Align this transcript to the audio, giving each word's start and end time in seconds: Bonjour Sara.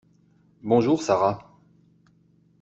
Bonjour 0.63 1.03
Sara. 1.03 1.53